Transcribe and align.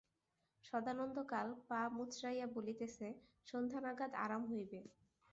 সদানন্দ 0.65 1.17
কাল 1.31 1.47
পা 1.67 1.79
মুচড়াইয়া 1.95 2.47
বলিতেছে, 2.55 3.07
সন্ধ্যা 3.47 3.79
নাগাদ 3.85 4.11
আরাম 4.23 4.43
হইবে। 4.51 4.79